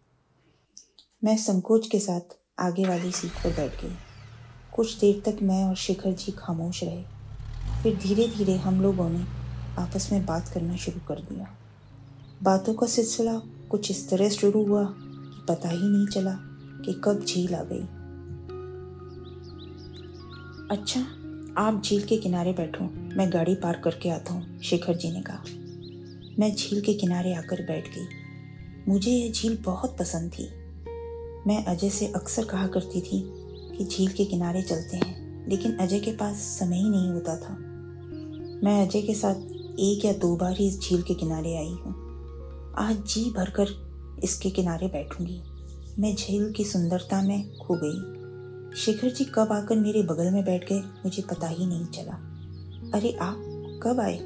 मैं 1.21 1.35
संकोच 1.37 1.87
के 1.87 1.99
साथ 1.99 2.37
आगे 2.59 2.85
वाली 2.87 3.11
सीट 3.11 3.31
पर 3.33 3.55
बैठ 3.55 3.81
गई। 3.81 3.95
कुछ 4.75 4.97
देर 4.99 5.21
तक 5.25 5.41
मैं 5.43 5.63
और 5.63 5.75
शेखर 5.77 6.13
जी 6.13 6.31
खामोश 6.37 6.83
रहे। 6.83 7.81
फिर 7.83 7.97
धीरे 7.97 8.27
धीरे 8.27 8.57
हम 8.59 8.81
लोगों 8.81 9.09
ने 9.09 9.25
आपस 9.79 10.09
में 10.11 10.25
बात 10.25 10.49
करना 10.49 10.75
शुरू 10.77 11.05
कर 11.07 11.21
दिया। 11.23 11.53
बातों 12.43 12.73
का 12.73 12.87
सिलसिला 12.87 13.33
कुछ 13.69 13.91
इस 13.91 14.09
तरह 14.09 14.29
शुरू 14.29 14.63
हुआ 14.65 14.83
कि 14.83 15.45
पता 15.49 15.69
ही 15.69 15.89
नहीं 15.89 16.07
चला 16.07 16.31
कि 16.85 17.01
कब 17.03 17.25
झील 17.27 17.55
आ 17.55 17.63
गई। 17.63 17.83
अच्छा 20.77 20.99
आप 21.57 21.81
झील 21.85 22.03
के 22.03 22.17
किनारे 22.17 22.53
बैठो, 22.53 22.83
मैं 23.17 23.33
गाड़ी 23.33 23.55
पार्क 23.55 23.83
करके 23.83 24.09
आता 24.09 24.33
हूँ, 24.33 24.59
शेखर 24.59 24.95
जी 24.95 25.11
ने 25.11 25.21
कहा। 25.21 25.43
मैं 26.39 26.55
झील 26.55 26.81
के 26.81 26.93
किनारे 26.93 27.33
आकर 27.33 27.61
बैठ 27.61 27.87
गई। 27.87 28.07
मुझे 28.87 29.11
यह 29.11 29.31
झील 29.31 29.57
बहुत 29.65 29.97
पसंद 29.99 30.31
थी। 30.31 30.49
मैं 31.47 31.65
अजय 31.65 31.89
से 31.89 32.07
अक्सर 32.07 32.45
कहा 32.45 32.67
करती 32.67 33.01
थी 33.01 33.23
कि 33.77 33.85
झील 33.85 34.07
के 34.07 34.25
किनारे 34.25 34.61
चलते 34.61 34.97
हैं, 34.97 35.49
लेकिन 35.49 35.77
अजय 35.77 35.99
के 35.99 36.11
पास 36.11 36.35
समय 36.59 36.77
ही 36.77 36.89
नहीं 36.89 37.09
होता 37.09 37.37
था। 37.37 37.57
मैं 38.63 38.87
अजय 38.87 39.01
के 39.01 39.13
साथ 39.13 39.35
एक 39.79 40.05
या 40.05 40.13
दो 40.13 40.35
बार 40.35 40.57
ही 40.57 40.67
इस 40.67 40.81
झील 40.81 41.01
के 41.01 41.13
किनारे 41.13 41.57
आई 41.57 41.71
हूँ। 41.71 42.02
आज 42.77 42.95
जी 42.95 43.31
भरकर 43.31 43.67
इसके 44.23 44.49
किनारे 44.49 44.87
बैठूँगी। 44.87 45.41
मैं 45.99 46.15
झील 46.15 46.51
की 46.51 46.63
सुंदरता 46.63 47.21
में 47.21 47.57
खो 47.57 47.79
गई। 47.83 48.75
शेखर 48.77 49.09
जी 49.09 49.25
कब 49.25 49.51
आकर 49.51 49.75
मेरे 49.75 50.03
बगल 50.03 50.31
में 50.31 50.45
बैठ 50.45 50.69
गए, 50.69 50.79
मुझे 50.79 51.21
पता 51.21 51.47
ही 51.47 51.65
नहीं 51.65 51.85
चला। 51.85 52.13
अरे 52.93 53.17
आप 53.21 53.35
कब 53.83 53.99
आए? 53.99 54.19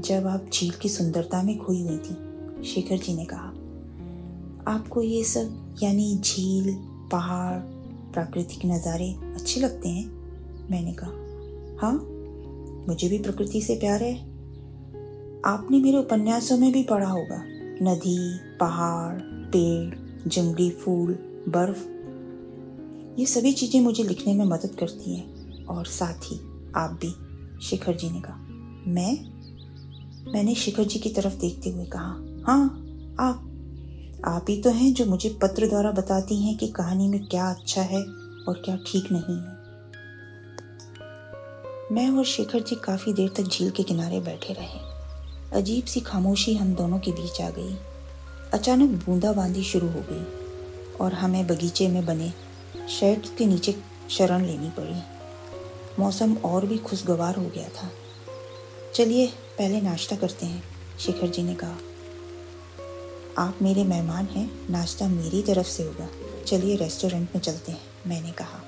जब 0.00 0.26
आप 0.26 0.50
झील 0.54 0.70
की 0.70 0.88
सुंदरता 0.88 1.42
में 1.42 1.58
खोई 1.58 1.82
हुई 1.82 1.98
थी, 1.98 2.64
शेखर 2.64 2.96
जी 2.96 3.16
ने 3.16 3.24
कहा। 3.24 3.48
आपको 4.72 5.02
ये 5.02 5.24
सब, 5.24 5.76
यानी 5.82 6.20
झील, 6.24 6.74
पहाड़, 7.12 7.58
प्राकृतिक 8.12 8.66
नज़ारे 8.66 9.12
अच्छे 9.12 9.60
लगते 9.60 9.88
हैं? 9.88 10.06
मैंने 10.70 10.92
कहा 10.92 11.10
हाँ 11.80 11.92
मुझे 12.88 13.08
भी 13.08 13.18
प्रकृति 13.18 13.60
से 13.60 13.74
प्यार 13.74 14.02
है। 14.02 14.35
आपने 15.46 15.80
मेरे 15.80 15.98
उपन्यासों 15.98 16.58
में 16.58 16.72
भी 16.72 16.82
पढ़ा 16.82 17.08
होगा। 17.08 17.42
नदी, 17.82 18.38
पहाड़, 18.60 19.20
पेड़, 19.22 19.94
जंगली 20.28 20.70
फूल, 20.70 21.12
बर्फ़। 21.48 21.84
ये 23.20 23.26
सभी 23.26 23.52
चीज़ें 23.52 23.80
मुझे 23.80 24.04
लिखने 24.04 24.34
में 24.34 24.44
मदद 24.44 24.76
करती 24.80 25.16
हैं, 25.16 25.64
और 25.64 25.86
साथ 25.86 26.24
ही 26.24 26.40
आप 26.76 26.98
भी, 27.04 27.10
शिखर 27.66 27.96
जी 27.96 28.10
ने 28.10 28.20
कहा। 28.20 28.36
मैं? 28.86 29.36
मैंने 30.32 30.54
शिखर 30.54 30.84
जी 30.84 30.98
की 30.98 31.10
तरफ़ 31.10 31.34
देखते 31.34 31.70
हुए 31.70 31.84
कहा 31.84 32.42
हाँ 32.46 32.64
आप। 33.20 33.42
आप 34.24 34.46
ही 34.48 34.62
तो 34.62 34.70
हैं 34.70 34.94
जो 34.94 35.06
मुझे 35.06 35.38
पत्र 35.42 35.68
द्वारा 35.68 35.90
बताती 35.90 36.42
हैं 36.42 36.56
कि 36.56 36.68
कहानी 36.68 37.08
में 37.08 37.26
क्या 37.26 37.50
अच्छा 37.50 37.82
है 37.82 38.02
और 38.48 38.62
क्या 38.64 38.76
ठीक 38.76 39.04
नहीं 39.12 39.36
है। 39.36 39.56
मैं 41.92 42.18
और 42.18 42.24
शेखर 42.24 42.60
जी 42.60 42.76
काफ़ी 42.76 43.12
देर 43.12 43.28
तक 43.28 43.42
झील 43.42 43.70
के 43.70 43.82
किनारे 43.82 44.20
बैठे 44.20 44.52
रहे। 44.52 44.95
अजीब 45.52 45.84
सी 45.84 46.00
खामोशी 46.00 46.54
हम 46.54 46.74
दोनों 46.74 46.98
के 46.98 47.10
बीच 47.10 47.40
आ 47.40 47.50
गई। 47.50 47.76
अचानक 48.54 48.90
बूंदाबांदी 48.90 49.64
शुरू 49.64 49.88
हो 49.88 50.04
गई 50.10 50.46
और 50.96 51.12
हमें 51.12 51.46
बगीचे 51.46 51.88
में 51.88 52.06
बने 52.06 52.32
शेड 52.88 53.36
के 53.36 53.46
नीचे 53.46 53.76
शरण 54.10 54.46
लेनी 54.46 54.68
पड़ी। 54.68 55.02
मौसम 56.02 56.34
और 56.34 56.66
भी 56.66 56.78
खुशगवार 56.78 57.36
हो 57.36 57.44
गया 57.44 57.68
था। 57.68 57.90
चलिए, 58.94 59.26
पहले 59.26 59.80
नाश्ता 59.80 60.16
करते 60.16 60.46
हैं, 60.46 60.64
शेखर 60.98 61.26
जी 61.26 61.42
ने 61.42 61.54
कहा। 61.54 61.76
आप 63.38 63.58
मेरे 63.62 63.84
मेहमान 63.84 64.26
हैं, 64.26 64.68
नाश्ता 64.70 65.08
मेरी 65.08 65.42
तरफ़ 65.42 65.66
से 65.66 65.82
होगा। 65.82 66.08
चलिए 66.46 66.76
रेस्टोरेंट 66.76 67.28
में 67.34 67.42
चलते 67.42 67.72
हैं, 67.72 67.80
मैंने 68.06 68.32
कहा। 68.32 68.62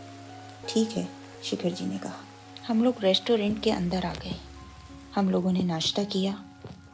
ठीक 0.68 0.90
है, 0.90 1.08
शिखर 1.44 1.70
जी 1.70 1.87
ने 1.87 1.99
कहा। 1.99 2.20
हम 2.68 2.85
लोग 2.85 2.94
रेस्टोरेंट 3.00 3.62
के 3.62 3.70
अंदर 3.70 4.04
आ 4.04 4.14
गए। 4.14 4.40
हम 5.14 5.30
लोगों 5.30 5.52
ने 5.52 5.62
नाश्ता 5.62 6.04
किया। 6.04 6.44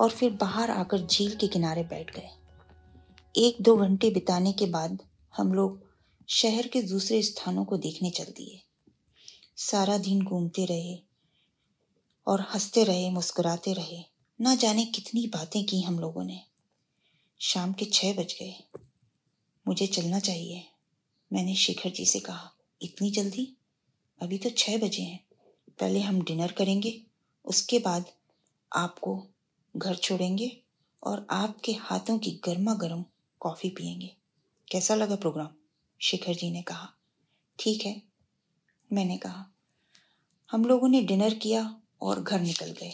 और 0.04 0.10
फिर 0.10 0.30
बाहर 0.30 0.70
आकर 0.70 1.06
झील 1.06 1.36
के 1.36 1.46
किनारे 1.46 1.82
बैठ 1.82 2.16
गए। 2.16 2.28
एक 3.36 3.56
दो 3.60 3.76
घंटे 3.76 4.10
बिताने 4.10 4.52
के 4.52 4.66
बाद 4.66 5.02
हम 5.36 5.54
लोग 5.54 5.92
शहर 6.28 6.66
के 6.66 6.82
दूसरे 6.82 7.22
स्थानों 7.22 7.64
को 7.64 7.76
देखने 7.76 8.10
चल 8.10 8.24
दिए। 8.24 8.62
सारा 9.56 9.98
दिन 9.98 10.24
घूमते 10.24 10.64
रहे 10.64 10.98
और 12.26 12.40
हँसते 12.40 12.84
रहे, 12.84 13.10
मुस्कुराते 13.10 13.72
रहे। 13.72 14.02
ना 14.40 14.54
जाने 14.54 14.84
कितनी 14.84 15.26
बातें 15.26 15.64
की 15.64 15.80
हम 15.80 15.98
लोगों 15.98 16.24
ने। 16.24 16.42
शाम 17.40 17.72
के 17.72 17.84
छः 17.84 18.14
बज 18.14 18.32
गए। 18.42 18.54
मुझे 19.68 19.86
चलना 19.86 20.18
चाहिए, 20.18 20.66
मैंने 21.32 21.54
शेखर 21.54 21.90
जी 21.90 22.06
से 22.06 22.20
कहा। 22.20 22.52
इतनी 22.82 23.10
जल्दी? 23.10 23.56
अभी 24.22 24.38
तो 24.38 24.50
छः 24.50 24.78
बजे 24.78 25.02
हैं। 25.02 25.24
पहले 25.80 26.00
हम 26.00 26.22
डिनर 26.22 26.52
करेंगे, 26.52 27.02
उसके 27.44 27.78
बाद 27.78 28.04
आपको 28.72 29.26
घर 29.76 29.94
छोड़ेंगे 29.94 30.50
और 31.02 31.26
आपके 31.30 31.72
हाथों 31.72 32.18
की 32.18 32.30
गर्मा 32.44 32.74
गर्म 32.74 33.04
कॉफ़ी 33.40 33.68
पियेंगे। 33.68 34.14
कैसा 34.70 34.94
लगा 34.94 35.16
प्रोग्राम? 35.16 35.48
शेखर 36.00 36.34
जी 36.34 36.50
ने 36.50 36.62
कहा। 36.62 36.88
ठीक 37.58 37.84
है, 37.86 38.02
मैंने 38.92 39.16
कहा। 39.16 39.44
हम 40.50 40.64
लोगों 40.64 40.88
ने 40.88 41.02
डिनर 41.02 41.34
किया 41.34 41.80
और 42.02 42.22
घर 42.22 42.40
निकल 42.40 42.70
गए। 42.70 42.92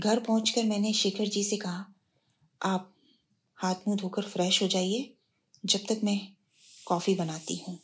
घर 0.00 0.20
पहुंचकर 0.20 0.64
मैंने 0.64 0.92
शेखर 0.92 1.26
जी 1.26 1.44
से 1.44 1.56
कहा, 1.56 1.86
आप 2.62 2.94
हाथ 3.58 3.74
मुँह 3.88 3.96
धोकर 3.96 4.22
फ्रेश 4.22 4.62
हो 4.62 4.68
जाइए 4.68 5.12
जब 5.64 5.80
तक 5.88 6.00
मैं 6.04 6.18
कॉफ़ी 6.86 7.14
बनाती 7.14 7.56
हूँ। 7.68 7.78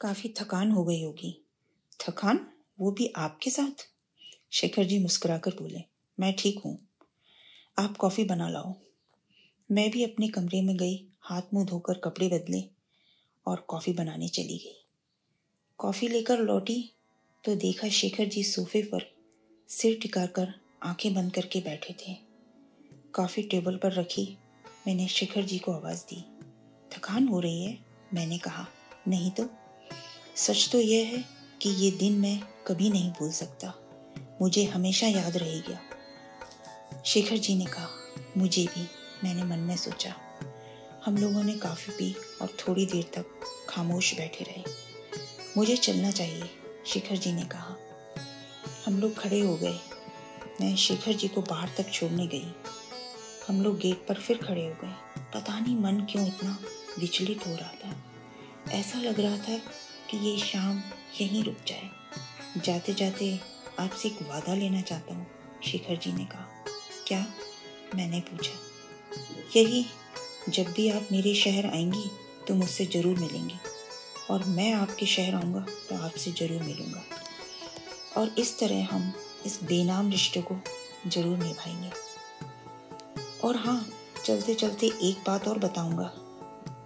काफ़ी 0.00 0.34
थकान 0.38 0.70
हो 0.70 0.84
गई 0.84 1.02
होगी। 1.02 1.44
थकान? 2.00 2.46
वो 2.80 2.90
भी 2.90 3.12
आपके 3.16 3.50
साथ? 3.50 3.86
शेखर 4.52 4.84
जी 4.84 4.98
मुस्कुराकर 4.98 5.50
बोले, 5.50 5.82
मैं 6.20 6.34
ठीक 6.38 6.58
हूँ। 6.58 6.78
आप 7.78 7.96
कॉफ़ी 7.96 8.24
बना 8.24 8.48
लाओ। 8.48 8.74
मैं 9.70 9.90
भी 9.90 10.04
अपने 10.04 10.28
कमरे 10.28 10.62
में 10.62 10.76
गई, 10.76 11.08
हाथ 11.20 11.42
मुँह 11.54 11.66
धोकर 11.66 11.98
कपड़े 11.98 12.28
बदले 12.28 12.64
और 13.46 13.60
कॉफ़ी 13.60 13.92
बनाने 13.92 14.28
चली 14.28 14.58
गई। 14.58 14.86
कॉफ़ी 15.78 16.08
लेकर 16.08 16.38
लौटी 16.38 16.92
तो 17.44 17.54
देखा 17.54 17.88
शेखर 17.88 18.24
जी 18.24 18.42
सोफे 18.42 18.82
पर 18.82 19.14
सिर 19.68 19.98
टिका 20.02 20.26
कर 20.26 20.54
आँखें 20.82 21.14
बंद 21.14 21.32
करके 21.32 21.60
बैठे 21.60 21.94
थे। 21.94 22.14
कॉफ़ी 23.14 23.42
टेबल 23.42 23.76
पर 23.76 23.92
रखी, 23.92 24.36
मैंने 24.86 25.08
शेखर 25.08 25.42
जी 25.42 25.58
को 25.58 25.72
आवाज़ 25.72 26.04
दी। 26.04 26.24
थकान 26.90 27.28
हो 27.28 27.40
रही 27.40 27.64
है? 27.64 27.78
मैंने 28.14 28.38
कहा। 28.38 28.66
नहीं 29.08 29.30
तो? 29.30 29.50
सच 30.36 30.68
तो 30.72 30.80
यह 30.80 31.06
है 31.06 31.24
कि 31.62 31.68
ये 31.68 31.90
दिन 31.90 32.12
मैं 32.12 32.40
कभी 32.66 32.90
नहीं 32.90 33.12
भूल 33.12 33.30
सकता। 33.30 33.74
मुझे 34.42 34.64
हमेशा 34.64 35.06
याद 35.06 35.36
रहेगा। 35.36 35.91
शेखर 37.06 37.36
जी 37.36 37.54
ने 37.54 37.64
कहा, 37.64 37.88
मुझे 38.36 38.64
भी, 38.64 38.88
मैंने 39.24 39.44
मन 39.44 39.58
में 39.58 39.76
सोचा। 39.76 40.14
हम 41.06 41.16
लोगों 41.16 41.42
ने 41.42 41.54
काफ़ी 41.54 41.92
पी 41.92 42.16
और 42.42 42.48
थोड़ी 42.48 42.86
देर 42.86 43.02
तक 43.02 43.26
खामोश 43.68 44.14
बैठे 44.14 44.44
रहे। 44.44 44.64
मुझे 45.56 45.76
चलना 45.76 46.10
चाहिए, 46.10 46.50
शेखर 46.86 47.16
जी 47.16 47.32
ने 47.32 47.42
कहा। 47.42 47.76
हम 48.86 49.00
लोग 49.00 49.18
खड़े 49.18 49.40
हो 49.40 49.56
गए। 49.56 49.78
मैं 50.60 50.76
शेखर 50.76 51.12
जी 51.12 51.28
को 51.28 51.42
बाहर 51.42 51.70
तक 51.78 51.90
छोड़ने 51.90 52.26
गई। 52.26 52.54
हम 53.48 53.62
लोग 53.62 53.78
गेट 53.78 54.06
पर 54.06 54.14
फिर 54.14 54.38
खड़े 54.38 54.66
हो 54.66 54.74
गए। 54.84 54.94
पता 55.34 55.60
नहीं 55.60 55.76
मन 55.76 56.00
क्यों 56.00 56.26
इतना 56.26 56.58
विचलित 56.98 57.46
हो 57.46 57.56
रहा 57.56 57.72
था। 57.72 58.04
ऐसा 58.70 58.98
लग 58.98 59.20
रहा 59.20 59.38
था 59.38 59.58
कि 60.10 60.16
ये 60.16 60.38
शाम 60.38 60.82
यहीं 61.20 61.44
रुक 61.44 61.56
जाए। 61.66 61.90
जाते 62.60 62.94
जाते 62.94 63.40
आपसे 63.78 64.08
एक 64.08 64.22
वादा 64.22 64.54
लेना 64.54 64.80
चाहता 64.80 65.14
हूँ, 65.14 65.26
शेखर 65.64 65.96
जी 65.96 66.12
ने 66.12 66.24
कहा। 66.24 66.51
क्या? 67.12 67.26
मैंने 67.94 68.20
पूछा। 68.20 68.52
यही, 69.56 69.86
जब 70.48 70.72
भी 70.72 70.88
आप 70.90 71.08
मेरे 71.12 71.34
शहर 71.34 71.66
आएँगी 71.66 72.10
तो 72.48 72.54
मुझसे 72.54 72.84
ज़रूर 72.86 73.18
मिलेंगी। 73.18 73.54
और 74.30 74.44
मैं 74.44 74.72
आपके 74.72 75.06
शहर 75.06 75.34
आऊँगा 75.34 75.60
तो 75.60 75.96
आपसे 75.96 76.30
ज़रूर 76.30 76.62
मिलूँगा। 76.62 77.02
और 78.16 78.34
इस 78.38 78.58
तरह 78.58 78.86
हम 78.86 79.12
इस 79.46 79.62
बेनाम 79.62 80.10
रिश्ते 80.10 80.42
को 80.42 80.56
ज़रूर 81.06 81.38
निभाएँगे। 81.38 81.90
और 83.44 83.56
हाँ 83.56 83.86
चलते 84.24 84.54
चलते 84.54 84.86
एक 84.86 85.16
बात 85.26 85.48
और 85.48 85.58
बताऊँगा। 85.58 86.12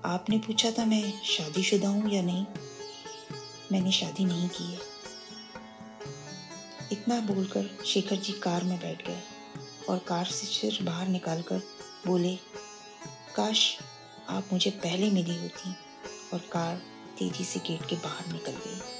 आपने 0.04 0.38
पूछा 0.38 0.70
था 0.70 0.84
मैं 0.84 1.22
शादीशुदा 1.24 1.88
हूँ 1.88 2.12
या 2.12 2.22
नहीं? 2.22 2.46
मैंने 3.72 3.92
शादी 3.92 4.24
नहीं 4.24 4.48
की 4.48 4.64
है। 4.64 4.80
इतना 6.92 7.20
बोलकर 7.20 7.70
शेखर 7.86 8.16
जी 8.16 8.32
कार 8.32 8.64
में 8.64 8.78
बैठ 8.78 9.06
गए। 9.06 9.35
और 9.88 9.98
कार 9.98 10.24
से 10.24 10.46
सिर 10.46 10.78
बाहर 10.84 11.08
निकालकर 11.08 11.62
बोले, 12.06 12.34
काश 13.36 13.78
आप 14.28 14.48
मुझे 14.52 14.70
पहले 14.70 15.10
मिली 15.10 15.36
होती 15.36 15.74
और 16.32 16.40
कार 16.52 16.76
तेज़ी 17.18 17.44
से 17.44 17.60
गेट 17.60 17.86
के 17.86 17.96
बाहर 17.96 18.32
निकल 18.32 18.52
गई। 18.52 18.95